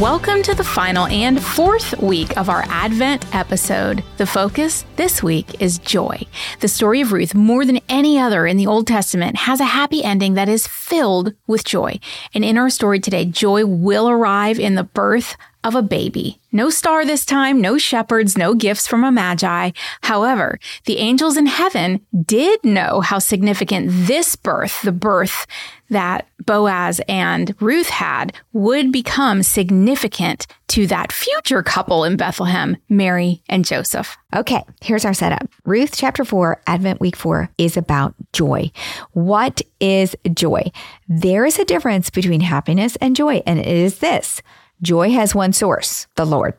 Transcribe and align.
Welcome 0.00 0.42
to 0.42 0.56
the 0.56 0.64
final 0.64 1.06
and 1.06 1.40
fourth 1.40 1.96
week 2.02 2.36
of 2.36 2.48
our 2.48 2.64
Advent 2.66 3.32
episode. 3.32 4.02
The 4.16 4.26
focus 4.26 4.84
this 4.96 5.22
week 5.22 5.62
is 5.62 5.78
joy. 5.78 6.20
The 6.58 6.66
story 6.66 7.00
of 7.00 7.12
Ruth, 7.12 7.32
more 7.32 7.64
than 7.64 7.78
any 7.88 8.18
other 8.18 8.44
in 8.44 8.56
the 8.56 8.66
Old 8.66 8.88
Testament, 8.88 9.36
has 9.36 9.60
a 9.60 9.64
happy 9.64 10.02
ending 10.02 10.34
that 10.34 10.48
is 10.48 10.66
filled 10.66 11.32
with 11.46 11.64
joy. 11.64 12.00
And 12.34 12.44
in 12.44 12.58
our 12.58 12.70
story 12.70 12.98
today, 12.98 13.24
joy 13.24 13.64
will 13.66 14.08
arrive 14.08 14.58
in 14.58 14.74
the 14.74 14.82
birth 14.82 15.36
of 15.64 15.74
a 15.74 15.82
baby. 15.82 16.38
No 16.52 16.70
star 16.70 17.04
this 17.04 17.24
time, 17.24 17.60
no 17.60 17.78
shepherds, 17.78 18.38
no 18.38 18.54
gifts 18.54 18.86
from 18.86 19.02
a 19.02 19.10
magi. 19.10 19.70
However, 20.02 20.60
the 20.84 20.98
angels 20.98 21.36
in 21.36 21.46
heaven 21.46 22.06
did 22.24 22.62
know 22.64 23.00
how 23.00 23.18
significant 23.18 23.88
this 23.90 24.36
birth, 24.36 24.82
the 24.82 24.92
birth 24.92 25.46
that 25.90 26.28
Boaz 26.44 27.00
and 27.08 27.54
Ruth 27.60 27.88
had, 27.88 28.34
would 28.52 28.92
become 28.92 29.42
significant 29.42 30.46
to 30.68 30.86
that 30.86 31.12
future 31.12 31.62
couple 31.62 32.04
in 32.04 32.16
Bethlehem, 32.16 32.76
Mary 32.88 33.42
and 33.48 33.64
Joseph. 33.64 34.16
Okay, 34.34 34.62
here's 34.80 35.04
our 35.04 35.14
setup. 35.14 35.48
Ruth 35.64 35.92
chapter 35.96 36.24
4, 36.24 36.62
Advent 36.66 37.00
week 37.00 37.16
4 37.16 37.50
is 37.58 37.76
about 37.76 38.14
joy. 38.32 38.70
What 39.12 39.62
is 39.80 40.16
joy? 40.32 40.70
There 41.08 41.44
is 41.44 41.58
a 41.58 41.64
difference 41.64 42.10
between 42.10 42.40
happiness 42.40 42.96
and 42.96 43.16
joy, 43.16 43.42
and 43.46 43.58
it 43.58 43.66
is 43.66 43.98
this. 43.98 44.42
Joy 44.82 45.10
has 45.10 45.34
one 45.34 45.52
source, 45.52 46.06
the 46.16 46.24
Lord. 46.24 46.54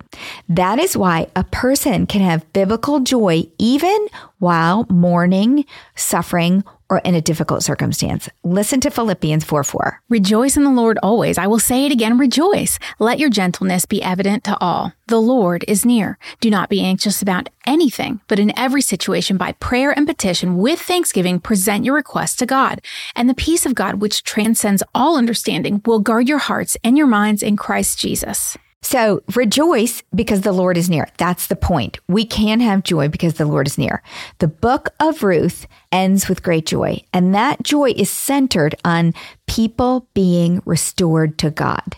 That 0.49 0.77
is 0.79 0.95
why 0.95 1.27
a 1.35 1.43
person 1.43 2.05
can 2.05 2.21
have 2.21 2.51
biblical 2.53 2.99
joy 2.99 3.49
even 3.57 4.07
while 4.37 4.85
mourning, 4.89 5.65
suffering, 5.95 6.63
or 6.87 6.99
in 6.99 7.15
a 7.15 7.21
difficult 7.21 7.63
circumstance. 7.63 8.29
Listen 8.43 8.79
to 8.81 8.91
Philippians 8.91 9.43
4 9.43 9.63
4. 9.63 10.01
Rejoice 10.09 10.55
in 10.55 10.63
the 10.63 10.69
Lord 10.69 10.99
always. 11.01 11.37
I 11.37 11.47
will 11.47 11.59
say 11.59 11.85
it 11.85 11.91
again, 11.91 12.19
rejoice. 12.19 12.77
Let 12.99 13.17
your 13.17 13.29
gentleness 13.29 13.85
be 13.87 14.03
evident 14.03 14.43
to 14.43 14.57
all. 14.61 14.93
The 15.07 15.19
Lord 15.19 15.65
is 15.67 15.85
near. 15.85 16.19
Do 16.41 16.51
not 16.51 16.69
be 16.69 16.81
anxious 16.81 17.23
about 17.23 17.49
anything, 17.65 18.21
but 18.27 18.39
in 18.39 18.57
every 18.57 18.81
situation, 18.81 19.37
by 19.37 19.53
prayer 19.53 19.91
and 19.91 20.05
petition, 20.05 20.57
with 20.57 20.79
thanksgiving, 20.79 21.39
present 21.39 21.85
your 21.85 21.95
requests 21.95 22.35
to 22.37 22.45
God. 22.45 22.81
And 23.15 23.27
the 23.27 23.33
peace 23.33 23.65
of 23.65 23.73
God, 23.73 23.95
which 23.95 24.23
transcends 24.23 24.83
all 24.93 25.17
understanding, 25.17 25.81
will 25.85 25.99
guard 25.99 26.29
your 26.29 26.37
hearts 26.37 26.77
and 26.83 26.97
your 26.97 27.07
minds 27.07 27.41
in 27.41 27.57
Christ 27.57 27.97
Jesus. 27.97 28.57
So 28.85 29.23
rejoice 29.33 30.03
because 30.13 30.41
the 30.41 30.51
Lord 30.51 30.77
is 30.77 30.91
near. 30.91 31.07
That's 31.17 31.47
the 31.47 31.55
point. 31.55 31.97
We 32.07 32.23
can 32.23 32.59
have 32.59 32.83
joy 32.83 33.07
because 33.07 33.33
the 33.33 33.47
Lord 33.47 33.65
is 33.65 33.79
near. 33.79 34.03
The 34.37 34.47
book 34.47 34.89
of 34.99 35.23
Ruth 35.23 35.65
ends 35.91 36.29
with 36.29 36.43
great 36.43 36.67
joy, 36.67 37.01
and 37.11 37.33
that 37.33 37.63
joy 37.63 37.93
is 37.97 38.11
centered 38.11 38.75
on 38.85 39.15
people 39.47 40.07
being 40.13 40.61
restored 40.65 41.39
to 41.39 41.49
God. 41.49 41.97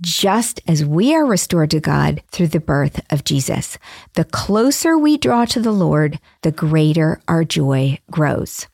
Just 0.00 0.60
as 0.66 0.84
we 0.84 1.14
are 1.14 1.24
restored 1.24 1.70
to 1.70 1.78
God 1.78 2.20
through 2.32 2.48
the 2.48 2.58
birth 2.58 3.00
of 3.12 3.22
Jesus. 3.22 3.78
The 4.14 4.24
closer 4.24 4.98
we 4.98 5.18
draw 5.18 5.44
to 5.44 5.60
the 5.60 5.70
Lord, 5.70 6.18
the 6.42 6.50
greater 6.50 7.20
our 7.28 7.44
joy 7.44 8.00
grows. 8.10 8.66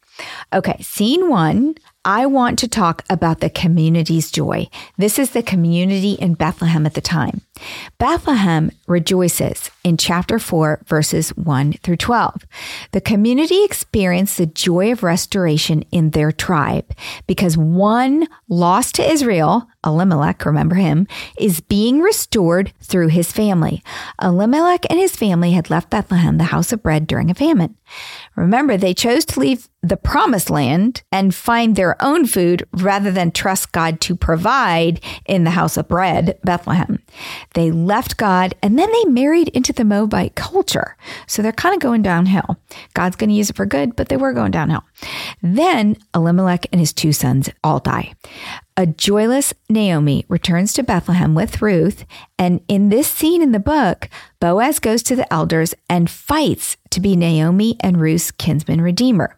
Okay, 0.52 0.80
scene 0.80 1.28
one 1.28 1.74
I 2.04 2.26
want 2.26 2.58
to 2.58 2.68
talk 2.68 3.02
about 3.08 3.40
the 3.40 3.48
community's 3.48 4.30
joy. 4.30 4.68
This 4.98 5.18
is 5.18 5.30
the 5.30 5.42
community 5.42 6.12
in 6.12 6.34
Bethlehem 6.34 6.84
at 6.84 6.92
the 6.92 7.00
time. 7.00 7.40
Bethlehem 7.98 8.70
rejoices 8.86 9.70
in 9.84 9.96
chapter 9.96 10.38
4, 10.38 10.82
verses 10.86 11.30
1 11.30 11.74
through 11.74 11.96
12. 11.96 12.46
The 12.92 13.00
community 13.00 13.64
experienced 13.64 14.36
the 14.36 14.46
joy 14.46 14.92
of 14.92 15.02
restoration 15.02 15.82
in 15.90 16.10
their 16.10 16.30
tribe 16.30 16.92
because 17.26 17.56
one 17.56 18.26
lost 18.48 18.96
to 18.96 19.10
Israel, 19.10 19.66
Elimelech, 19.84 20.44
remember 20.44 20.74
him, 20.74 21.06
is 21.38 21.60
being 21.60 22.00
restored 22.00 22.72
through 22.82 23.08
his 23.08 23.32
family. 23.32 23.82
Elimelech 24.20 24.84
and 24.90 24.98
his 24.98 25.16
family 25.16 25.52
had 25.52 25.70
left 25.70 25.90
Bethlehem, 25.90 26.36
the 26.36 26.44
house 26.44 26.72
of 26.72 26.82
bread, 26.82 27.06
during 27.06 27.30
a 27.30 27.34
famine. 27.34 27.76
Remember, 28.36 28.76
they 28.76 28.94
chose 28.94 29.24
to 29.26 29.40
leave 29.40 29.68
the 29.84 29.96
promised 29.98 30.48
land 30.48 31.02
and 31.12 31.34
find 31.34 31.76
their 31.76 32.02
own 32.02 32.26
food 32.26 32.66
rather 32.72 33.10
than 33.10 33.30
trust 33.30 33.70
God 33.72 34.00
to 34.02 34.16
provide 34.16 35.00
in 35.26 35.44
the 35.44 35.50
house 35.50 35.76
of 35.76 35.88
bread, 35.88 36.38
Bethlehem. 36.42 37.02
They 37.52 37.70
left 37.70 38.16
God 38.16 38.54
and 38.62 38.78
then 38.78 38.90
they 38.90 39.10
married 39.10 39.48
into 39.48 39.74
the 39.74 39.84
Moabite 39.84 40.34
culture. 40.34 40.96
So 41.26 41.42
they're 41.42 41.52
kind 41.52 41.74
of 41.74 41.80
going 41.80 42.02
downhill. 42.02 42.56
God's 42.94 43.16
going 43.16 43.28
to 43.28 43.36
use 43.36 43.50
it 43.50 43.56
for 43.56 43.66
good, 43.66 43.94
but 43.94 44.08
they 44.08 44.16
were 44.16 44.32
going 44.32 44.52
downhill. 44.52 44.84
Then 45.42 45.96
Elimelech 46.14 46.66
and 46.72 46.80
his 46.80 46.94
two 46.94 47.12
sons 47.12 47.50
all 47.62 47.78
die. 47.78 48.14
A 48.76 48.86
joyless 48.86 49.54
Naomi 49.68 50.24
returns 50.28 50.72
to 50.72 50.82
Bethlehem 50.82 51.34
with 51.34 51.62
Ruth, 51.62 52.04
and 52.36 52.60
in 52.66 52.88
this 52.88 53.06
scene 53.06 53.40
in 53.40 53.52
the 53.52 53.60
book, 53.60 54.08
Boaz 54.40 54.80
goes 54.80 55.00
to 55.04 55.14
the 55.14 55.32
elders 55.32 55.74
and 55.88 56.10
fights 56.10 56.76
to 56.90 57.00
be 57.00 57.14
Naomi 57.14 57.76
and 57.78 58.00
Ruth's 58.00 58.32
kinsman 58.32 58.80
redeemer. 58.80 59.36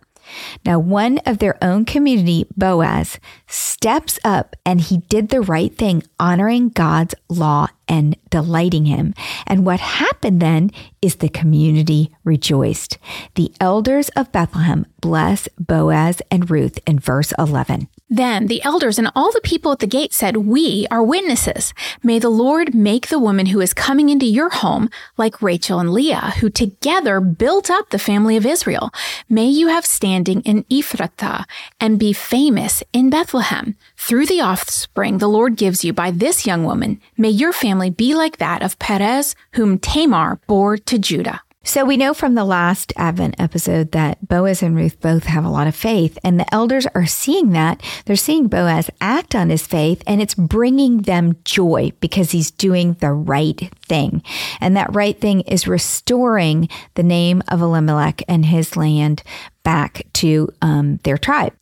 Now, 0.64 0.78
one 0.78 1.18
of 1.26 1.38
their 1.38 1.56
own 1.62 1.84
community, 1.84 2.46
Boaz, 2.56 3.18
steps 3.46 4.18
up 4.24 4.56
and 4.64 4.80
he 4.80 4.98
did 5.08 5.28
the 5.28 5.40
right 5.40 5.76
thing, 5.76 6.02
honoring 6.18 6.70
God's 6.70 7.14
law 7.28 7.68
and 7.88 8.16
delighting 8.30 8.86
him. 8.86 9.14
And 9.46 9.64
what 9.64 9.80
happened 9.80 10.40
then 10.40 10.70
is 11.00 11.16
the 11.16 11.28
community 11.28 12.14
rejoiced. 12.24 12.98
The 13.34 13.52
elders 13.60 14.08
of 14.10 14.32
Bethlehem 14.32 14.86
bless 15.00 15.48
Boaz 15.58 16.20
and 16.30 16.50
Ruth 16.50 16.78
in 16.86 16.98
verse 16.98 17.32
11. 17.38 17.88
Then 18.08 18.46
the 18.46 18.62
elders 18.62 18.98
and 18.98 19.10
all 19.16 19.32
the 19.32 19.40
people 19.42 19.72
at 19.72 19.80
the 19.80 19.86
gate 19.86 20.12
said, 20.12 20.36
We 20.36 20.86
are 20.92 21.02
witnesses. 21.02 21.74
May 22.04 22.20
the 22.20 22.28
Lord 22.28 22.72
make 22.72 23.08
the 23.08 23.18
woman 23.18 23.46
who 23.46 23.60
is 23.60 23.74
coming 23.74 24.10
into 24.10 24.26
your 24.26 24.48
home 24.48 24.90
like 25.16 25.42
Rachel 25.42 25.80
and 25.80 25.92
Leah, 25.92 26.34
who 26.38 26.48
together 26.48 27.18
built 27.20 27.68
up 27.68 27.90
the 27.90 27.98
family 27.98 28.36
of 28.36 28.46
Israel. 28.46 28.90
May 29.28 29.46
you 29.46 29.68
have 29.68 29.84
standing 29.84 30.40
in 30.42 30.62
Ephrathah 30.64 31.46
and 31.80 31.98
be 31.98 32.12
famous 32.12 32.82
in 32.92 33.10
Bethlehem. 33.10 33.74
Through 33.96 34.26
the 34.26 34.40
offspring 34.40 35.18
the 35.18 35.28
Lord 35.28 35.56
gives 35.56 35.84
you 35.84 35.92
by 35.92 36.12
this 36.12 36.46
young 36.46 36.62
woman, 36.62 37.00
may 37.16 37.30
your 37.30 37.52
family 37.52 37.90
be 37.90 38.14
like 38.14 38.36
that 38.36 38.62
of 38.62 38.78
Perez, 38.78 39.34
whom 39.54 39.80
Tamar 39.80 40.38
bore 40.46 40.76
to 40.76 40.98
Judah. 40.98 41.40
So 41.66 41.84
we 41.84 41.96
know 41.96 42.14
from 42.14 42.36
the 42.36 42.44
last 42.44 42.92
Advent 42.96 43.34
episode 43.40 43.90
that 43.90 44.26
Boaz 44.26 44.62
and 44.62 44.76
Ruth 44.76 45.00
both 45.00 45.24
have 45.24 45.44
a 45.44 45.50
lot 45.50 45.66
of 45.66 45.74
faith, 45.74 46.16
and 46.22 46.38
the 46.38 46.54
elders 46.54 46.86
are 46.94 47.06
seeing 47.06 47.50
that. 47.50 47.82
They're 48.04 48.14
seeing 48.14 48.46
Boaz 48.46 48.88
act 49.00 49.34
on 49.34 49.50
his 49.50 49.66
faith, 49.66 50.00
and 50.06 50.22
it's 50.22 50.36
bringing 50.36 51.02
them 51.02 51.36
joy 51.44 51.90
because 51.98 52.30
he's 52.30 52.52
doing 52.52 52.92
the 53.00 53.10
right 53.10 53.68
thing. 53.84 54.22
And 54.60 54.76
that 54.76 54.94
right 54.94 55.20
thing 55.20 55.40
is 55.40 55.66
restoring 55.66 56.68
the 56.94 57.02
name 57.02 57.42
of 57.48 57.60
Elimelech 57.60 58.22
and 58.28 58.46
his 58.46 58.76
land 58.76 59.24
back 59.64 60.06
to 60.12 60.48
um, 60.62 60.98
their 60.98 61.18
tribe. 61.18 61.52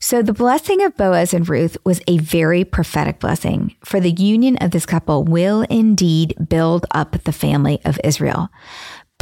So 0.00 0.20
the 0.20 0.32
blessing 0.32 0.82
of 0.82 0.96
Boaz 0.96 1.32
and 1.32 1.48
Ruth 1.48 1.76
was 1.84 2.00
a 2.08 2.18
very 2.18 2.64
prophetic 2.64 3.20
blessing, 3.20 3.76
for 3.84 4.00
the 4.00 4.10
union 4.10 4.56
of 4.56 4.72
this 4.72 4.84
couple 4.84 5.22
will 5.22 5.62
indeed 5.70 6.34
build 6.48 6.86
up 6.90 7.22
the 7.22 7.32
family 7.32 7.80
of 7.84 8.00
Israel. 8.02 8.50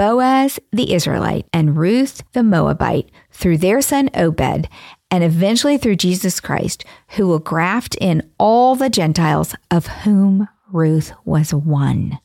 Boaz 0.02 0.58
the 0.72 0.94
Israelite 0.94 1.46
and 1.52 1.76
Ruth 1.76 2.24
the 2.32 2.42
Moabite 2.42 3.08
through 3.30 3.58
their 3.58 3.80
son 3.80 4.10
Obed, 4.14 4.68
and 5.12 5.22
eventually 5.22 5.78
through 5.78 5.94
Jesus 5.94 6.40
Christ, 6.40 6.84
who 7.10 7.28
will 7.28 7.38
graft 7.38 7.94
in 8.00 8.28
all 8.36 8.74
the 8.74 8.90
Gentiles 8.90 9.54
of 9.70 9.86
whom 9.86 10.48
Ruth 10.72 11.12
was 11.24 11.54
one. 11.54 12.18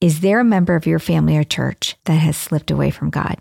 Is 0.00 0.20
there 0.20 0.40
a 0.40 0.44
member 0.44 0.74
of 0.74 0.86
your 0.86 0.98
family 0.98 1.36
or 1.36 1.44
church 1.44 1.96
that 2.06 2.14
has 2.14 2.34
slipped 2.34 2.70
away 2.70 2.88
from 2.90 3.10
God? 3.10 3.36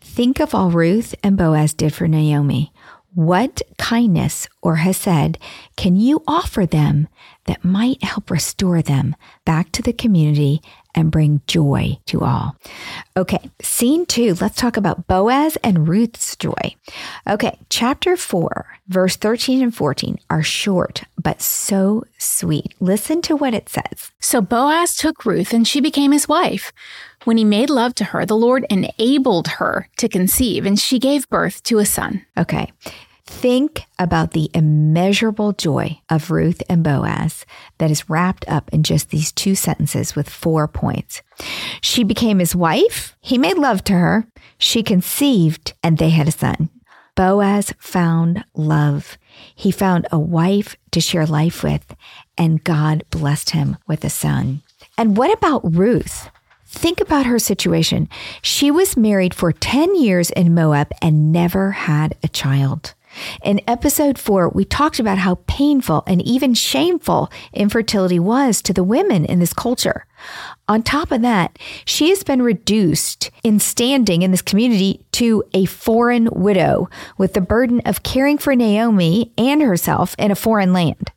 Think 0.00 0.40
of 0.40 0.54
all 0.54 0.70
Ruth 0.70 1.14
and 1.22 1.36
Boaz 1.36 1.74
did 1.74 1.92
for 1.92 2.08
Naomi. 2.08 2.72
What 3.12 3.60
kindness 3.76 4.48
or 4.62 4.76
hesed 4.76 5.36
can 5.76 5.96
you 5.96 6.22
offer 6.26 6.64
them 6.64 7.08
that 7.44 7.64
might 7.64 8.02
help 8.02 8.30
restore 8.30 8.80
them 8.80 9.14
back 9.44 9.72
to 9.72 9.82
the 9.82 9.92
community 9.92 10.62
and 10.94 11.10
bring 11.10 11.40
joy 11.46 11.98
to 12.06 12.22
all. 12.22 12.56
Okay, 13.16 13.50
scene 13.60 14.06
two, 14.06 14.34
let's 14.40 14.56
talk 14.56 14.76
about 14.76 15.06
Boaz 15.06 15.56
and 15.62 15.88
Ruth's 15.88 16.36
joy. 16.36 16.74
Okay, 17.28 17.58
chapter 17.68 18.16
four, 18.16 18.66
verse 18.88 19.16
13 19.16 19.62
and 19.62 19.74
14 19.74 20.18
are 20.30 20.42
short, 20.42 21.04
but 21.20 21.40
so 21.40 22.04
sweet. 22.18 22.74
Listen 22.80 23.22
to 23.22 23.36
what 23.36 23.54
it 23.54 23.68
says. 23.68 24.10
So 24.20 24.40
Boaz 24.40 24.96
took 24.96 25.24
Ruth 25.24 25.52
and 25.52 25.66
she 25.66 25.80
became 25.80 26.12
his 26.12 26.28
wife. 26.28 26.72
When 27.24 27.38
he 27.38 27.44
made 27.44 27.70
love 27.70 27.94
to 27.96 28.04
her, 28.04 28.26
the 28.26 28.36
Lord 28.36 28.66
enabled 28.68 29.48
her 29.48 29.88
to 29.96 30.08
conceive 30.08 30.66
and 30.66 30.78
she 30.78 30.98
gave 30.98 31.28
birth 31.28 31.62
to 31.64 31.78
a 31.78 31.86
son. 31.86 32.24
Okay. 32.36 32.72
Think 33.26 33.84
about 33.98 34.32
the 34.32 34.50
immeasurable 34.52 35.54
joy 35.54 36.00
of 36.10 36.30
Ruth 36.30 36.62
and 36.68 36.82
Boaz 36.82 37.46
that 37.78 37.90
is 37.90 38.10
wrapped 38.10 38.46
up 38.48 38.68
in 38.70 38.82
just 38.82 39.10
these 39.10 39.32
two 39.32 39.54
sentences 39.54 40.14
with 40.14 40.28
four 40.28 40.68
points. 40.68 41.22
She 41.80 42.04
became 42.04 42.38
his 42.38 42.54
wife, 42.54 43.16
he 43.20 43.38
made 43.38 43.56
love 43.56 43.82
to 43.84 43.94
her, 43.94 44.26
she 44.58 44.82
conceived, 44.82 45.72
and 45.82 45.96
they 45.96 46.10
had 46.10 46.28
a 46.28 46.32
son. 46.32 46.68
Boaz 47.14 47.72
found 47.78 48.44
love. 48.54 49.16
He 49.54 49.70
found 49.70 50.06
a 50.10 50.18
wife 50.18 50.76
to 50.90 51.00
share 51.00 51.26
life 51.26 51.62
with, 51.62 51.94
and 52.36 52.62
God 52.62 53.04
blessed 53.10 53.50
him 53.50 53.78
with 53.86 54.04
a 54.04 54.10
son. 54.10 54.62
And 54.98 55.16
what 55.16 55.32
about 55.32 55.74
Ruth? 55.74 56.30
Think 56.66 57.00
about 57.00 57.26
her 57.26 57.38
situation. 57.38 58.08
She 58.42 58.70
was 58.70 58.96
married 58.96 59.32
for 59.32 59.52
10 59.52 59.94
years 59.94 60.30
in 60.30 60.54
Moab 60.54 60.90
and 61.00 61.30
never 61.32 61.70
had 61.70 62.16
a 62.22 62.28
child. 62.28 62.94
In 63.42 63.60
episode 63.66 64.18
four, 64.18 64.48
we 64.48 64.64
talked 64.64 64.98
about 64.98 65.18
how 65.18 65.38
painful 65.46 66.02
and 66.06 66.22
even 66.22 66.54
shameful 66.54 67.30
infertility 67.52 68.18
was 68.18 68.62
to 68.62 68.72
the 68.72 68.84
women 68.84 69.24
in 69.24 69.38
this 69.38 69.52
culture. 69.52 70.06
On 70.68 70.82
top 70.82 71.10
of 71.10 71.22
that, 71.22 71.58
she 71.84 72.08
has 72.10 72.22
been 72.22 72.42
reduced 72.42 73.30
in 73.42 73.60
standing 73.60 74.22
in 74.22 74.30
this 74.30 74.42
community 74.42 75.04
to 75.12 75.44
a 75.52 75.66
foreign 75.66 76.28
widow 76.32 76.88
with 77.18 77.34
the 77.34 77.40
burden 77.40 77.80
of 77.84 78.02
caring 78.02 78.38
for 78.38 78.56
Naomi 78.56 79.32
and 79.36 79.60
herself 79.60 80.14
in 80.18 80.30
a 80.30 80.36
foreign 80.36 80.72
land. 80.72 81.12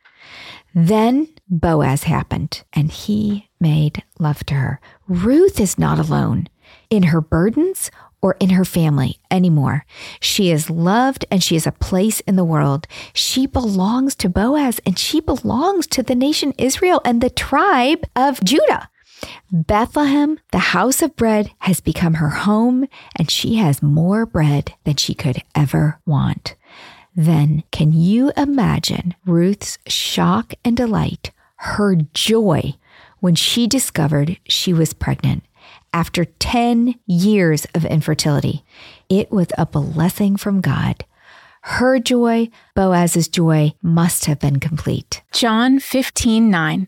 Then 0.76 1.30
Boaz 1.50 2.04
happened 2.04 2.64
and 2.74 2.92
he 2.92 3.50
made 3.60 4.04
love 4.20 4.46
to 4.46 4.54
her. 4.56 4.80
Ruth 5.08 5.60
is 5.60 5.80
not 5.80 5.98
alone 5.98 6.50
in 6.90 7.04
her 7.04 7.22
burdens 7.22 7.90
or 8.28 8.36
in 8.42 8.50
her 8.50 8.66
family 8.66 9.20
anymore. 9.32 9.86
She 10.20 10.52
is 10.52 10.70
loved 10.70 11.24
and 11.32 11.42
she 11.42 11.56
has 11.56 11.66
a 11.66 11.72
place 11.72 12.20
in 12.22 12.36
the 12.36 12.44
world. 12.44 12.86
She 13.14 13.48
belongs 13.48 14.16
to 14.16 14.28
Boaz 14.28 14.82
and 14.86 15.00
she 15.00 15.22
belongs 15.22 15.88
to 15.88 16.04
the 16.04 16.14
nation 16.14 16.54
Israel 16.58 17.00
and 17.06 17.22
the 17.22 17.30
tribe 17.30 18.04
of 18.18 18.44
Judah. 18.44 18.90
Bethlehem, 19.50 20.40
the 20.52 20.76
house 20.76 21.02
of 21.02 21.16
bread, 21.16 21.52
has 21.60 21.80
become 21.80 22.16
her 22.16 22.30
home 22.30 22.86
and 23.16 23.32
she 23.32 23.56
has 23.56 23.82
more 23.82 24.26
bread 24.26 24.74
than 24.84 24.98
she 24.98 25.14
could 25.14 25.42
ever 25.56 25.98
want. 26.06 26.56
Then, 27.16 27.64
can 27.72 27.94
you 27.94 28.34
imagine 28.36 29.16
Ruth's 29.26 29.80
shock 29.88 30.54
and 30.66 30.76
delight, 30.76 31.32
her 31.56 31.96
joy 32.14 32.74
when 33.22 33.36
she 33.36 33.68
discovered 33.68 34.38
she 34.50 34.74
was 34.74 34.94
pregnant? 34.94 35.47
After 35.94 36.26
10 36.26 36.96
years 37.06 37.66
of 37.74 37.86
infertility. 37.86 38.64
It 39.10 39.32
was 39.32 39.48
a 39.58 39.66
blessing 39.66 40.38
from 40.38 40.62
God. 40.62 41.06
Her 41.62 42.00
joy, 42.00 42.50
Boaz's 42.76 43.28
joy, 43.28 43.74
must 43.82 44.26
have 44.26 44.40
been 44.40 44.60
complete. 44.60 45.22
John 45.32 45.80
15, 45.80 46.50
9. 46.50 46.88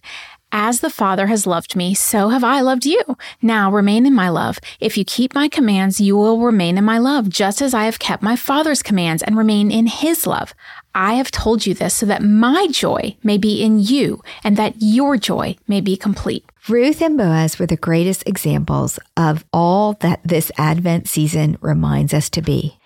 As 0.51 0.79
the 0.79 0.89
Father 0.89 1.27
has 1.27 1.45
loved 1.45 1.75
me, 1.75 1.93
so 1.93 2.29
have 2.29 2.43
I 2.43 2.61
loved 2.61 2.85
you. 2.85 2.99
Now 3.39 3.71
remain 3.71 4.07
in 4.07 4.15
my 4.15 4.29
love. 4.29 4.57
If 4.79 4.97
you 4.97 5.05
keep 5.05 5.35
my 5.35 5.47
commands, 5.47 6.01
you 6.01 6.17
will 6.17 6.39
remain 6.39 6.77
in 6.77 6.83
my 6.83 6.97
love, 6.97 7.29
just 7.29 7.61
as 7.61 7.75
I 7.75 7.83
have 7.85 7.99
kept 7.99 8.23
my 8.23 8.35
Father's 8.35 8.81
commands 8.81 9.21
and 9.21 9.37
remain 9.37 9.69
in 9.69 9.85
his 9.85 10.25
love. 10.25 10.55
I 10.95 11.13
have 11.15 11.29
told 11.29 11.67
you 11.67 11.75
this 11.75 11.93
so 11.93 12.07
that 12.07 12.23
my 12.23 12.65
joy 12.71 13.15
may 13.21 13.37
be 13.37 13.61
in 13.61 13.79
you 13.79 14.23
and 14.43 14.57
that 14.57 14.73
your 14.79 15.17
joy 15.17 15.55
may 15.67 15.81
be 15.81 15.95
complete. 15.95 16.45
Ruth 16.69 17.01
and 17.01 17.17
Boaz 17.17 17.57
were 17.57 17.65
the 17.65 17.75
greatest 17.75 18.27
examples 18.27 18.99
of 19.17 19.43
all 19.51 19.93
that 20.01 20.19
this 20.23 20.51
Advent 20.55 21.09
season 21.09 21.57
reminds 21.61 22.13
us 22.13 22.29
to 22.29 22.43
be. 22.43 22.77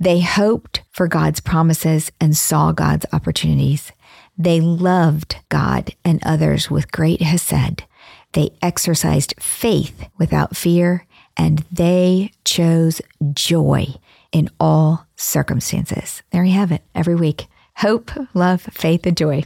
They 0.00 0.20
hoped 0.20 0.82
for 0.90 1.06
God's 1.06 1.40
promises 1.40 2.10
and 2.18 2.34
saw 2.34 2.72
God's 2.72 3.04
opportunities. 3.12 3.92
They 4.38 4.62
loved 4.62 5.36
God 5.50 5.94
and 6.02 6.22
others 6.24 6.70
with 6.70 6.90
great 6.90 7.20
hesed. 7.20 7.84
They 8.32 8.52
exercised 8.62 9.34
faith 9.38 10.08
without 10.16 10.56
fear, 10.56 11.06
and 11.36 11.58
they 11.70 12.30
chose 12.46 13.02
joy 13.34 13.88
in 14.32 14.48
all 14.58 15.06
circumstances. 15.16 16.22
There 16.30 16.44
you 16.44 16.54
have 16.54 16.72
it 16.72 16.82
every 16.94 17.14
week. 17.14 17.48
Hope, 17.76 18.10
love, 18.32 18.62
faith, 18.62 19.04
and 19.04 19.16
joy. 19.16 19.44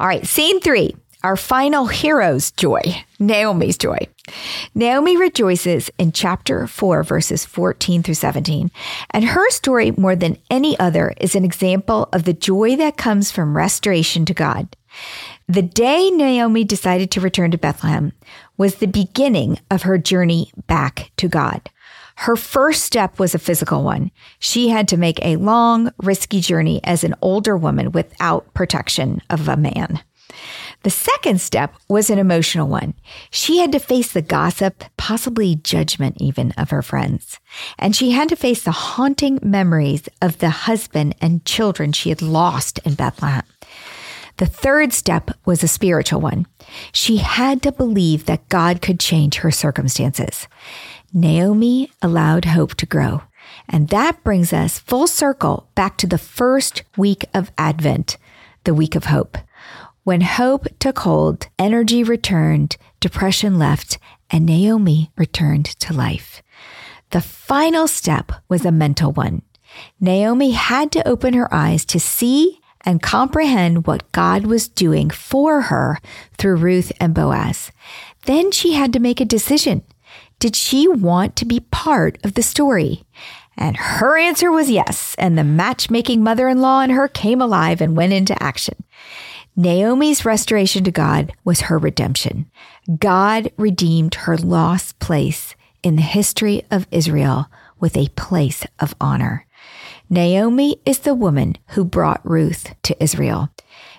All 0.00 0.08
right, 0.08 0.26
scene 0.26 0.60
three 0.60 0.96
our 1.22 1.36
final 1.36 1.86
hero's 1.86 2.50
joy, 2.52 2.80
Naomi's 3.18 3.78
joy. 3.78 4.08
Naomi 4.74 5.16
rejoices 5.16 5.90
in 5.98 6.12
chapter 6.12 6.66
4, 6.66 7.02
verses 7.02 7.44
14 7.44 8.02
through 8.02 8.14
17. 8.14 8.70
And 9.10 9.24
her 9.24 9.50
story, 9.50 9.92
more 9.92 10.16
than 10.16 10.38
any 10.50 10.78
other, 10.78 11.14
is 11.20 11.34
an 11.34 11.44
example 11.44 12.08
of 12.12 12.24
the 12.24 12.32
joy 12.32 12.76
that 12.76 12.96
comes 12.96 13.30
from 13.30 13.56
restoration 13.56 14.24
to 14.26 14.34
God. 14.34 14.76
The 15.48 15.62
day 15.62 16.10
Naomi 16.10 16.64
decided 16.64 17.10
to 17.12 17.20
return 17.20 17.50
to 17.50 17.58
Bethlehem 17.58 18.12
was 18.56 18.76
the 18.76 18.86
beginning 18.86 19.58
of 19.70 19.82
her 19.82 19.98
journey 19.98 20.50
back 20.66 21.12
to 21.16 21.28
God. 21.28 21.68
Her 22.16 22.36
first 22.36 22.84
step 22.84 23.18
was 23.18 23.34
a 23.34 23.38
physical 23.38 23.82
one. 23.82 24.10
She 24.38 24.68
had 24.68 24.86
to 24.88 24.96
make 24.96 25.18
a 25.24 25.36
long, 25.36 25.92
risky 26.02 26.40
journey 26.40 26.80
as 26.84 27.04
an 27.04 27.14
older 27.20 27.56
woman 27.56 27.92
without 27.92 28.52
protection 28.54 29.20
of 29.30 29.48
a 29.48 29.56
man. 29.56 30.00
The 30.82 30.90
second 30.90 31.40
step 31.40 31.74
was 31.88 32.10
an 32.10 32.18
emotional 32.18 32.66
one. 32.66 32.94
She 33.30 33.58
had 33.58 33.70
to 33.72 33.78
face 33.78 34.12
the 34.12 34.22
gossip, 34.22 34.84
possibly 34.96 35.56
judgment 35.56 36.16
even, 36.20 36.52
of 36.52 36.70
her 36.70 36.82
friends. 36.82 37.38
And 37.78 37.94
she 37.94 38.10
had 38.10 38.28
to 38.30 38.36
face 38.36 38.62
the 38.64 38.72
haunting 38.72 39.38
memories 39.42 40.08
of 40.20 40.38
the 40.38 40.50
husband 40.50 41.14
and 41.20 41.44
children 41.44 41.92
she 41.92 42.08
had 42.08 42.20
lost 42.20 42.80
in 42.84 42.94
Bethlehem. 42.94 43.44
The 44.38 44.46
third 44.46 44.92
step 44.92 45.30
was 45.44 45.62
a 45.62 45.68
spiritual 45.68 46.20
one. 46.20 46.46
She 46.92 47.18
had 47.18 47.62
to 47.62 47.70
believe 47.70 48.24
that 48.24 48.48
God 48.48 48.82
could 48.82 48.98
change 48.98 49.36
her 49.36 49.50
circumstances. 49.50 50.48
Naomi 51.12 51.90
allowed 52.00 52.46
hope 52.46 52.74
to 52.76 52.86
grow. 52.86 53.22
And 53.68 53.88
that 53.88 54.24
brings 54.24 54.52
us 54.52 54.78
full 54.78 55.06
circle 55.06 55.68
back 55.74 55.96
to 55.98 56.06
the 56.06 56.18
first 56.18 56.82
week 56.96 57.26
of 57.34 57.52
Advent, 57.58 58.16
the 58.64 58.74
week 58.74 58.96
of 58.96 59.04
hope. 59.04 59.36
When 60.04 60.22
hope 60.22 60.66
took 60.80 60.98
hold, 61.00 61.46
energy 61.60 62.02
returned, 62.02 62.76
depression 62.98 63.56
left, 63.56 63.98
and 64.30 64.44
Naomi 64.44 65.12
returned 65.16 65.66
to 65.66 65.92
life. 65.92 66.42
The 67.10 67.20
final 67.20 67.86
step 67.86 68.32
was 68.48 68.64
a 68.64 68.72
mental 68.72 69.12
one. 69.12 69.42
Naomi 70.00 70.52
had 70.52 70.90
to 70.92 71.06
open 71.06 71.34
her 71.34 71.52
eyes 71.54 71.84
to 71.84 72.00
see 72.00 72.58
and 72.84 73.00
comprehend 73.00 73.86
what 73.86 74.10
God 74.10 74.44
was 74.44 74.66
doing 74.66 75.08
for 75.08 75.62
her 75.62 76.00
through 76.36 76.56
Ruth 76.56 76.90
and 76.98 77.14
Boaz. 77.14 77.70
Then 78.26 78.50
she 78.50 78.72
had 78.72 78.92
to 78.94 78.98
make 78.98 79.20
a 79.20 79.24
decision. 79.24 79.84
Did 80.40 80.56
she 80.56 80.88
want 80.88 81.36
to 81.36 81.44
be 81.44 81.60
part 81.60 82.18
of 82.24 82.34
the 82.34 82.42
story? 82.42 83.04
And 83.56 83.76
her 83.76 84.18
answer 84.18 84.50
was 84.50 84.68
yes, 84.68 85.14
and 85.16 85.38
the 85.38 85.44
matchmaking 85.44 86.24
mother 86.24 86.48
in 86.48 86.60
law 86.60 86.80
in 86.80 86.90
her 86.90 87.06
came 87.06 87.40
alive 87.40 87.80
and 87.80 87.96
went 87.96 88.12
into 88.12 88.42
action. 88.42 88.82
Naomi's 89.54 90.24
restoration 90.24 90.82
to 90.84 90.90
God 90.90 91.32
was 91.44 91.62
her 91.62 91.78
redemption. 91.78 92.50
God 92.98 93.52
redeemed 93.58 94.14
her 94.14 94.36
lost 94.38 94.98
place 94.98 95.54
in 95.82 95.96
the 95.96 96.02
history 96.02 96.62
of 96.70 96.86
Israel 96.90 97.50
with 97.78 97.96
a 97.96 98.08
place 98.16 98.64
of 98.80 98.94
honor. 99.00 99.46
Naomi 100.08 100.80
is 100.86 101.00
the 101.00 101.14
woman 101.14 101.56
who 101.68 101.84
brought 101.84 102.20
Ruth 102.24 102.74
to 102.82 103.02
Israel. 103.02 103.50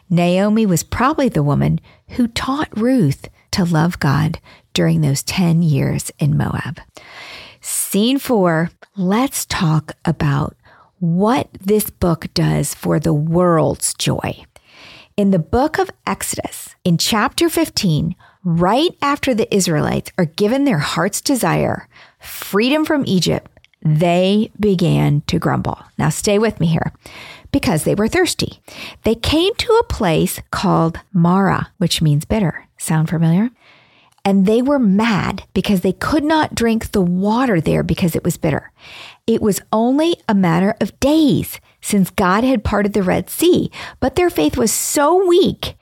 Naomi 0.09 0.65
was 0.65 0.83
probably 0.83 1.29
the 1.29 1.43
woman 1.43 1.79
who 2.09 2.27
taught 2.27 2.75
Ruth 2.77 3.29
to 3.51 3.63
love 3.63 3.99
God 3.99 4.39
during 4.73 5.01
those 5.01 5.21
10 5.23 5.61
years 5.61 6.11
in 6.17 6.35
Moab. 6.35 6.79
Scene 7.61 8.17
four, 8.19 8.71
let's 8.97 9.45
talk 9.45 9.95
about 10.03 10.55
what 10.99 11.49
this 11.61 11.89
book 11.89 12.27
does 12.33 12.73
for 12.73 12.99
the 12.99 13.13
world's 13.13 13.93
joy. 13.93 14.45
In 15.15 15.29
the 15.29 15.37
book 15.37 15.77
of 15.77 15.91
Exodus, 16.07 16.73
in 16.83 16.97
chapter 16.97 17.47
15, 17.47 18.15
right 18.43 18.97
after 18.99 19.35
the 19.35 19.53
Israelites 19.53 20.11
are 20.17 20.25
given 20.25 20.65
their 20.65 20.79
heart's 20.79 21.21
desire, 21.21 21.87
freedom 22.19 22.83
from 22.83 23.03
Egypt, 23.05 23.47
they 23.83 24.49
began 24.59 25.21
to 25.27 25.37
grumble. 25.37 25.77
Now, 25.99 26.09
stay 26.09 26.39
with 26.39 26.59
me 26.59 26.65
here 26.65 26.91
because 27.51 27.83
they 27.83 27.93
were 27.93 28.07
thirsty. 28.07 28.59
They 29.03 29.13
came 29.13 29.53
to 29.53 29.73
a 29.73 29.83
place 29.83 30.39
called 30.49 30.99
Mara, 31.13 31.71
which 31.77 32.01
means 32.01 32.25
bitter. 32.25 32.67
Sound 32.79 33.07
familiar? 33.07 33.51
And 34.25 34.45
they 34.45 34.61
were 34.61 34.79
mad 34.79 35.43
because 35.53 35.81
they 35.81 35.91
could 35.93 36.23
not 36.23 36.55
drink 36.55 36.91
the 36.91 37.01
water 37.01 37.59
there 37.59 37.83
because 37.83 38.15
it 38.15 38.23
was 38.23 38.37
bitter. 38.37 38.71
It 39.27 39.41
was 39.41 39.61
only 39.71 40.17
a 40.29 40.33
matter 40.35 40.75
of 40.79 40.97
days 40.99 41.59
since 41.81 42.09
God 42.09 42.43
had 42.43 42.63
parted 42.63 42.93
the 42.93 43.03
Red 43.03 43.29
Sea, 43.29 43.69
but 43.99 44.15
their 44.15 44.29
faith 44.29 44.57
was 44.57 44.71
so 44.71 45.25
weak, 45.27 45.75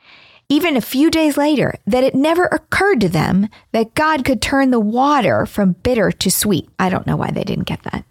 even 0.50 0.76
a 0.76 0.82
few 0.82 1.12
days 1.12 1.38
later, 1.38 1.76
that 1.86 2.04
it 2.04 2.16
never 2.16 2.46
occurred 2.46 3.00
to 3.02 3.10
them 3.10 3.48
that 3.72 3.94
God 3.94 4.26
could 4.26 4.42
turn 4.42 4.72
the 4.72 4.80
water 4.80 5.46
from 5.46 5.74
bitter 5.84 6.12
to 6.12 6.32
sweet. 6.32 6.68
I 6.80 6.90
don't 6.90 7.08
know 7.08 7.16
why 7.16 7.30
they 7.30 7.44
didn't 7.44 7.68
get 7.68 7.84
that. 7.84 8.04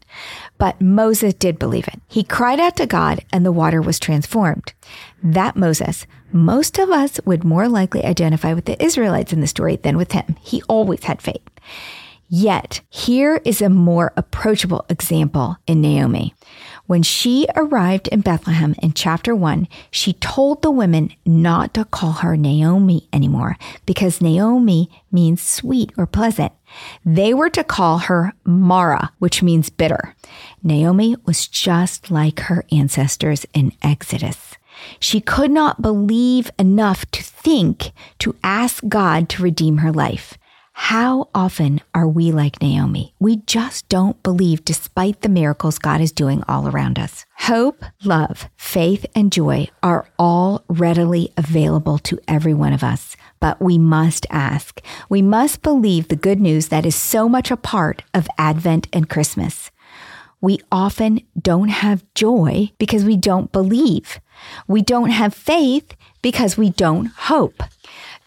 But 0.60 0.80
Moses 0.80 1.32
did 1.32 1.58
believe 1.58 1.88
it. 1.88 2.00
He 2.06 2.22
cried 2.22 2.60
out 2.60 2.76
to 2.76 2.86
God 2.86 3.24
and 3.32 3.44
the 3.46 3.50
water 3.50 3.80
was 3.80 3.98
transformed. 3.98 4.74
That 5.22 5.56
Moses, 5.56 6.06
most 6.32 6.78
of 6.78 6.90
us 6.90 7.18
would 7.24 7.44
more 7.44 7.66
likely 7.66 8.04
identify 8.04 8.52
with 8.52 8.66
the 8.66 8.80
Israelites 8.80 9.32
in 9.32 9.40
the 9.40 9.46
story 9.46 9.76
than 9.76 9.96
with 9.96 10.12
him. 10.12 10.36
He 10.42 10.62
always 10.68 11.04
had 11.04 11.22
faith. 11.22 11.40
Yet, 12.28 12.82
here 12.90 13.40
is 13.44 13.62
a 13.62 13.70
more 13.70 14.12
approachable 14.18 14.84
example 14.90 15.56
in 15.66 15.80
Naomi. 15.80 16.34
When 16.90 17.04
she 17.04 17.46
arrived 17.54 18.08
in 18.08 18.20
Bethlehem 18.20 18.74
in 18.82 18.94
chapter 18.94 19.32
1, 19.32 19.68
she 19.92 20.14
told 20.14 20.60
the 20.60 20.72
women 20.72 21.12
not 21.24 21.72
to 21.74 21.84
call 21.84 22.14
her 22.14 22.36
Naomi 22.36 23.08
anymore 23.12 23.56
because 23.86 24.20
Naomi 24.20 24.90
means 25.12 25.40
sweet 25.40 25.92
or 25.96 26.04
pleasant. 26.06 26.50
They 27.04 27.32
were 27.32 27.50
to 27.50 27.62
call 27.62 27.98
her 27.98 28.32
Mara, 28.42 29.12
which 29.20 29.40
means 29.40 29.70
bitter. 29.70 30.16
Naomi 30.64 31.14
was 31.26 31.46
just 31.46 32.10
like 32.10 32.40
her 32.40 32.64
ancestors 32.72 33.46
in 33.54 33.70
Exodus. 33.84 34.56
She 34.98 35.20
could 35.20 35.52
not 35.52 35.80
believe 35.80 36.50
enough 36.58 37.08
to 37.12 37.22
think 37.22 37.92
to 38.18 38.34
ask 38.42 38.82
God 38.88 39.28
to 39.28 39.44
redeem 39.44 39.76
her 39.76 39.92
life. 39.92 40.36
How 40.84 41.28
often 41.34 41.82
are 41.94 42.08
we 42.08 42.32
like 42.32 42.60
Naomi? 42.60 43.14
We 43.20 43.36
just 43.46 43.88
don't 43.88 44.20
believe 44.24 44.64
despite 44.64 45.20
the 45.20 45.28
miracles 45.28 45.78
God 45.78 46.00
is 46.00 46.10
doing 46.10 46.42
all 46.48 46.66
around 46.66 46.98
us. 46.98 47.26
Hope, 47.36 47.84
love, 48.02 48.48
faith, 48.56 49.04
and 49.14 49.30
joy 49.30 49.68
are 49.84 50.08
all 50.18 50.64
readily 50.68 51.32
available 51.36 51.98
to 51.98 52.18
every 52.26 52.54
one 52.54 52.72
of 52.72 52.82
us, 52.82 53.14
but 53.40 53.60
we 53.60 53.76
must 53.78 54.26
ask. 54.30 54.80
We 55.08 55.22
must 55.22 55.62
believe 55.62 56.08
the 56.08 56.16
good 56.16 56.40
news 56.40 56.68
that 56.68 56.86
is 56.86 56.96
so 56.96 57.28
much 57.28 57.52
a 57.52 57.58
part 57.58 58.02
of 58.14 58.26
Advent 58.38 58.88
and 58.92 59.08
Christmas. 59.08 59.70
We 60.40 60.60
often 60.72 61.20
don't 61.40 61.68
have 61.68 62.02
joy 62.14 62.70
because 62.78 63.04
we 63.04 63.16
don't 63.18 63.52
believe. 63.52 64.18
We 64.66 64.80
don't 64.80 65.10
have 65.10 65.34
faith 65.34 65.94
because 66.22 66.56
we 66.56 66.70
don't 66.70 67.06
hope. 67.06 67.62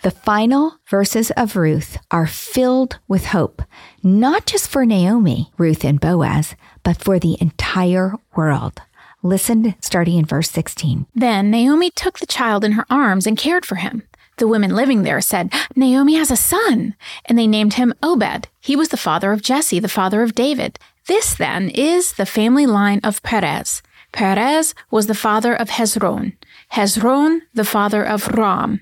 The 0.03 0.11
final 0.11 0.79
verses 0.85 1.31
of 1.31 1.55
Ruth 1.55 1.97
are 2.11 2.27
filled 2.27 2.99
with 3.07 3.27
hope, 3.27 3.61
not 4.03 4.45
just 4.45 4.67
for 4.67 4.85
Naomi, 4.85 5.53
Ruth, 5.57 5.85
and 5.85 5.97
Boaz, 5.97 6.55
but 6.83 7.01
for 7.01 7.19
the 7.19 7.37
entire 7.39 8.15
world. 8.35 8.81
Listen 9.21 9.75
starting 9.79 10.17
in 10.17 10.25
verse 10.25 10.51
16. 10.51 11.05
Then 11.15 11.49
Naomi 11.49 11.89
took 11.89 12.19
the 12.19 12.25
child 12.25 12.65
in 12.65 12.73
her 12.73 12.85
arms 12.89 13.25
and 13.25 13.37
cared 13.37 13.65
for 13.65 13.75
him. 13.75 14.03
The 14.39 14.47
women 14.49 14.75
living 14.75 15.03
there 15.03 15.21
said, 15.21 15.53
Naomi 15.73 16.15
has 16.15 16.31
a 16.31 16.35
son, 16.35 16.95
and 17.23 17.39
they 17.39 17.47
named 17.47 17.75
him 17.75 17.93
Obed. 18.03 18.49
He 18.59 18.75
was 18.75 18.89
the 18.89 18.97
father 18.97 19.31
of 19.31 19.41
Jesse, 19.41 19.79
the 19.79 19.87
father 19.87 20.21
of 20.21 20.35
David. 20.35 20.79
This, 21.07 21.33
then, 21.33 21.69
is 21.69 22.11
the 22.13 22.25
family 22.25 22.65
line 22.65 22.99
of 23.05 23.23
Perez. 23.23 23.81
Perez 24.11 24.75
was 24.91 25.07
the 25.07 25.15
father 25.15 25.55
of 25.55 25.69
Hezron, 25.69 26.33
Hezron 26.73 27.39
the 27.53 27.65
father 27.65 28.03
of 28.03 28.27
Ram, 28.27 28.81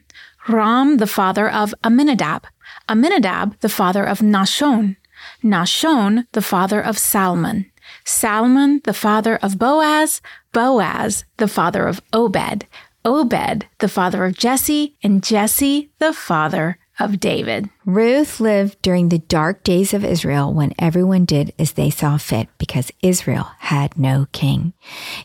Ram 0.52 0.98
the 0.98 1.08
father 1.08 1.50
of 1.50 1.74
Aminadab, 1.84 2.46
Aminadab, 2.90 3.60
the 3.60 3.70
father 3.70 4.04
of 4.04 4.20
Nahshon, 4.20 4.98
Nahshon 5.44 6.28
the 6.34 6.42
father 6.42 6.82
of 6.82 6.98
Salmon, 6.98 7.72
Salmon 8.06 8.82
the 8.84 8.94
father 8.94 9.38
of 9.38 9.58
Boaz, 9.58 10.22
Boaz 10.52 11.24
the 11.38 11.48
father 11.48 11.88
of 11.88 12.02
Obed, 12.14 12.66
Obed 13.04 13.66
the 13.80 13.88
father 13.88 14.26
of 14.26 14.38
Jesse, 14.38 14.96
and 15.02 15.24
Jesse 15.24 15.92
the 16.00 16.14
father 16.14 16.78
of 17.00 17.20
David. 17.20 17.70
Ruth 17.86 18.40
lived 18.40 18.80
during 18.82 19.10
the 19.10 19.18
dark 19.18 19.64
days 19.64 19.94
of 19.94 20.06
Israel 20.06 20.54
when 20.54 20.74
everyone 20.78 21.26
did 21.26 21.52
as 21.58 21.74
they 21.74 21.90
saw 21.90 22.18
fit 22.18 22.48
because 22.60 22.92
Israel 23.02 23.48
had 23.60 23.98
no 23.98 24.28
king. 24.32 24.74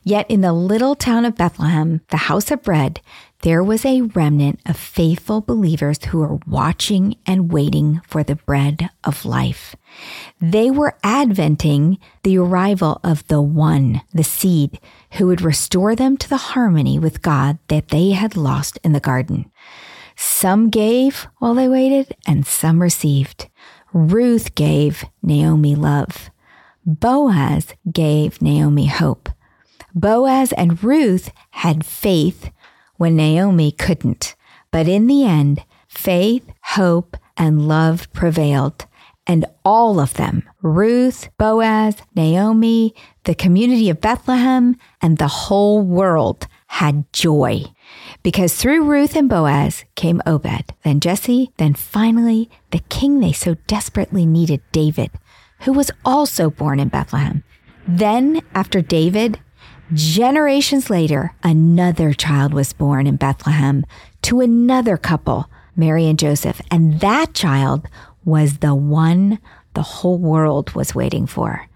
Yet 0.02 0.30
in 0.30 0.40
the 0.40 0.54
little 0.54 0.94
town 0.94 1.26
of 1.26 1.36
Bethlehem, 1.36 2.00
the 2.08 2.16
house 2.16 2.50
of 2.50 2.62
bread, 2.62 3.00
there 3.42 3.62
was 3.62 3.84
a 3.84 4.02
remnant 4.02 4.60
of 4.66 4.76
faithful 4.76 5.40
believers 5.40 6.02
who 6.06 6.18
were 6.18 6.38
watching 6.46 7.16
and 7.26 7.52
waiting 7.52 8.00
for 8.06 8.22
the 8.22 8.36
bread 8.36 8.90
of 9.04 9.24
life. 9.24 9.76
They 10.40 10.70
were 10.70 10.96
adventing 11.04 11.98
the 12.22 12.38
arrival 12.38 13.00
of 13.04 13.26
the 13.28 13.42
one, 13.42 14.02
the 14.12 14.24
seed, 14.24 14.80
who 15.12 15.26
would 15.26 15.42
restore 15.42 15.94
them 15.94 16.16
to 16.16 16.28
the 16.28 16.36
harmony 16.36 16.98
with 16.98 17.22
God 17.22 17.58
that 17.68 17.88
they 17.88 18.10
had 18.10 18.36
lost 18.36 18.78
in 18.82 18.92
the 18.92 19.00
garden. 19.00 19.50
Some 20.16 20.70
gave 20.70 21.26
while 21.38 21.54
they 21.54 21.68
waited, 21.68 22.16
and 22.26 22.46
some 22.46 22.80
received. 22.80 23.48
Ruth 23.92 24.54
gave 24.54 25.04
Naomi 25.22 25.74
love. 25.74 26.30
Boaz 26.86 27.74
gave 27.90 28.40
Naomi 28.40 28.86
hope. 28.86 29.28
Boaz 29.94 30.52
and 30.52 30.82
Ruth 30.84 31.32
had 31.50 31.84
faith 31.84 32.50
when 32.96 33.16
Naomi 33.16 33.72
couldn't. 33.72 34.34
But 34.70 34.88
in 34.88 35.06
the 35.06 35.24
end, 35.24 35.64
faith, 35.88 36.48
hope, 36.62 37.16
and 37.36 37.68
love 37.68 38.12
prevailed. 38.12 38.86
And 39.26 39.44
all 39.64 39.98
of 39.98 40.14
them, 40.14 40.48
Ruth, 40.62 41.28
Boaz, 41.36 41.96
Naomi, 42.14 42.94
the 43.24 43.34
community 43.34 43.90
of 43.90 44.00
Bethlehem, 44.00 44.76
and 45.02 45.18
the 45.18 45.26
whole 45.26 45.82
world 45.82 46.46
had 46.68 47.10
joy. 47.12 47.64
Because 48.22 48.54
through 48.54 48.84
Ruth 48.84 49.16
and 49.16 49.28
Boaz 49.28 49.84
came 49.94 50.22
Obed, 50.26 50.74
then 50.84 51.00
Jesse, 51.00 51.50
then 51.56 51.74
finally 51.74 52.50
the 52.70 52.82
king 52.88 53.20
they 53.20 53.32
so 53.32 53.54
desperately 53.66 54.26
needed, 54.26 54.62
David, 54.72 55.10
who 55.60 55.72
was 55.72 55.90
also 56.04 56.50
born 56.50 56.78
in 56.78 56.88
Bethlehem. 56.88 57.42
Then, 57.88 58.42
after 58.54 58.80
David, 58.80 59.40
Generations 59.92 60.90
later, 60.90 61.32
another 61.44 62.12
child 62.12 62.52
was 62.52 62.72
born 62.72 63.06
in 63.06 63.14
Bethlehem 63.14 63.86
to 64.22 64.40
another 64.40 64.96
couple, 64.96 65.48
Mary 65.76 66.06
and 66.06 66.18
Joseph, 66.18 66.60
and 66.72 66.98
that 67.00 67.34
child 67.34 67.86
was 68.24 68.58
the 68.58 68.74
one 68.74 69.38
the 69.74 69.82
whole 69.82 70.18
world 70.18 70.74
was 70.74 70.94
waiting 70.94 71.26
for, 71.26 71.68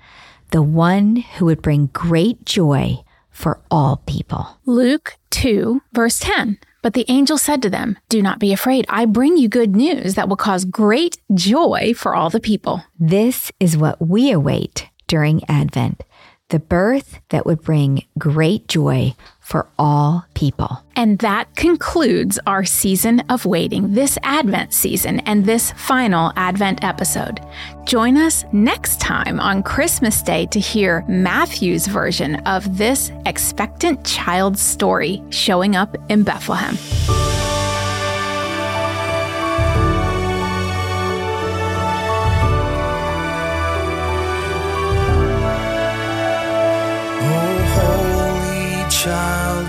the 0.51 0.63
one 0.63 1.17
who 1.17 1.45
would 1.45 1.63
bring 1.63 1.87
great 1.93 2.45
joy 2.45 2.97
for 3.31 3.61
all 3.71 4.03
people. 4.07 4.59
Luke 4.67 5.17
2, 5.31 5.81
verse 5.93 6.19
10. 6.19 6.59
But 6.83 6.95
the 6.95 7.05
angel 7.09 7.39
said 7.39 7.63
to 7.63 7.71
them, 7.71 7.97
Do 8.09 8.23
not 8.23 8.41
be 8.41 8.53
afraid. 8.53 8.87
I 8.89 9.05
bring 9.05 9.37
you 9.37 9.49
good 9.49 9.77
news 9.77 10.15
that 10.15 10.29
will 10.29 10.37
cause 10.37 10.65
great 10.65 11.19
joy 11.33 11.93
for 11.95 12.17
all 12.17 12.31
the 12.31 12.41
people. 12.41 12.83
This 12.99 13.53
is 13.61 13.77
what 13.77 14.01
we 14.01 14.33
await 14.33 14.89
during 15.07 15.43
Advent 15.49 16.03
the 16.51 16.61
birth 16.61 17.21
that 17.31 17.47
would 17.47 17.63
bring 17.63 18.05
great 18.19 18.69
joy 18.69 19.15
for 19.41 19.67
all 19.79 20.25
people. 20.35 20.85
And 20.95 21.19
that 21.21 21.57
concludes 21.57 22.39
our 22.47 22.65
season 22.65 23.21
of 23.29 23.47
waiting, 23.47 23.95
this 23.95 24.19
Advent 24.23 24.73
season, 24.73 25.21
and 25.21 25.45
this 25.45 25.73
final 25.73 26.33
Advent 26.37 26.85
episode. 26.85 27.41
Join 27.85 28.17
us 28.17 28.45
next 28.53 29.01
time 29.01 29.41
on 29.41 29.63
Christmas 29.63 30.23
Day 30.23 30.47
to 30.47 30.61
hear 30.61 31.05
Matthew's 31.09 31.87
version 31.87 32.37
of 32.47 32.79
this 32.79 33.11
expectant 33.27 34.05
child's 34.05 34.61
story 34.61 35.23
showing 35.31 35.75
up 35.75 35.97
in 36.09 36.23
Bethlehem. 36.23 36.77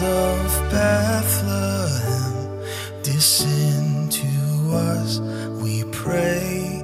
Of 0.03 0.72
Bethlehem, 0.72 2.60
descend 3.03 4.12
to 4.12 4.72
us, 4.74 5.20
we 5.62 5.84
pray. 5.91 6.84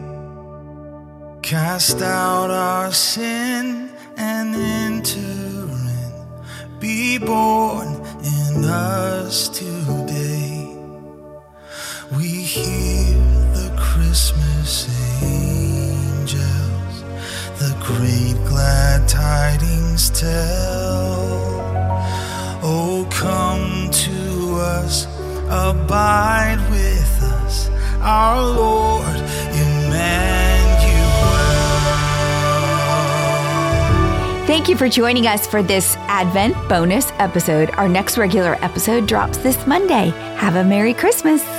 Cast 1.41 2.01
out 2.01 2.51
our 2.51 2.91
sin 2.91 3.91
and 4.17 4.55
enter 4.55 5.19
in. 5.19 6.79
Be 6.79 7.17
born 7.17 7.87
in 8.23 8.65
us 8.65 9.49
today. 9.49 10.75
We 12.17 12.27
hear 12.27 13.15
the 13.53 13.73
Christmas 13.79 14.87
angels, 15.23 17.03
the 17.59 17.75
great 17.81 18.37
glad 18.47 19.07
tidings 19.07 20.09
tell. 20.11 20.76
Abide 25.67 26.59
with 26.69 27.23
us, 27.23 27.69
our 27.99 28.41
Lord 28.41 29.17
Emmanuel. 29.51 30.07
Thank 34.47 34.69
you 34.69 34.77
for 34.77 34.87
joining 34.87 35.27
us 35.27 35.45
for 35.45 35.61
this 35.61 35.97
Advent 36.07 36.55
bonus 36.69 37.11
episode. 37.19 37.69
Our 37.71 37.89
next 37.89 38.17
regular 38.17 38.55
episode 38.63 39.07
drops 39.07 39.37
this 39.39 39.67
Monday. 39.67 40.09
Have 40.37 40.55
a 40.55 40.63
Merry 40.63 40.93
Christmas. 40.93 41.56